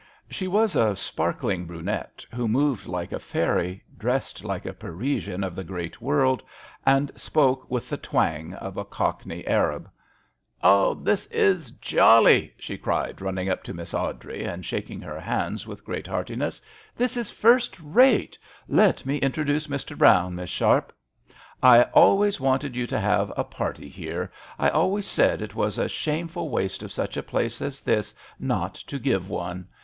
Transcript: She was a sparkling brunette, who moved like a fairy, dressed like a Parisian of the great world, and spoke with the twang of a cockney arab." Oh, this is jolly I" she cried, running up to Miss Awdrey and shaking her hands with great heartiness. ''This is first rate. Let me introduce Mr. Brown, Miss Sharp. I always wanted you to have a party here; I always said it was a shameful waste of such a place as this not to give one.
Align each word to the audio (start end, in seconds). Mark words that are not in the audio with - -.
She 0.31 0.47
was 0.47 0.75
a 0.75 0.95
sparkling 0.95 1.67
brunette, 1.67 2.25
who 2.33 2.47
moved 2.47 2.87
like 2.87 3.11
a 3.11 3.19
fairy, 3.19 3.83
dressed 3.99 4.43
like 4.43 4.65
a 4.65 4.73
Parisian 4.73 5.43
of 5.43 5.55
the 5.55 5.63
great 5.63 6.01
world, 6.01 6.41
and 6.87 7.11
spoke 7.15 7.69
with 7.69 7.87
the 7.87 7.97
twang 7.97 8.55
of 8.55 8.77
a 8.77 8.83
cockney 8.83 9.45
arab." 9.45 9.87
Oh, 10.63 10.95
this 10.95 11.27
is 11.27 11.69
jolly 11.69 12.45
I" 12.45 12.51
she 12.57 12.79
cried, 12.79 13.21
running 13.21 13.47
up 13.47 13.61
to 13.65 13.75
Miss 13.75 13.93
Awdrey 13.93 14.43
and 14.43 14.65
shaking 14.65 15.01
her 15.01 15.19
hands 15.19 15.67
with 15.67 15.85
great 15.85 16.07
heartiness. 16.07 16.59
''This 16.97 17.15
is 17.15 17.29
first 17.29 17.77
rate. 17.79 18.39
Let 18.67 19.05
me 19.05 19.17
introduce 19.17 19.67
Mr. 19.67 19.95
Brown, 19.95 20.33
Miss 20.33 20.49
Sharp. 20.49 20.91
I 21.61 21.83
always 21.93 22.39
wanted 22.39 22.75
you 22.75 22.87
to 22.87 22.99
have 22.99 23.31
a 23.37 23.43
party 23.43 23.87
here; 23.87 24.31
I 24.57 24.69
always 24.69 25.05
said 25.05 25.43
it 25.43 25.53
was 25.53 25.77
a 25.77 25.87
shameful 25.87 26.49
waste 26.49 26.81
of 26.81 26.91
such 26.91 27.17
a 27.17 27.21
place 27.21 27.61
as 27.61 27.81
this 27.81 28.15
not 28.39 28.73
to 28.73 28.97
give 28.97 29.29
one. 29.29 29.67